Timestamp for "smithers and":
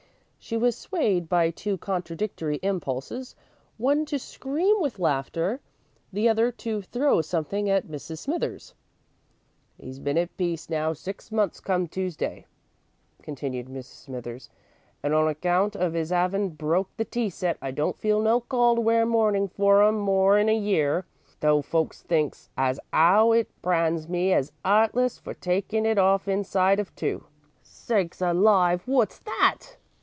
14.03-15.13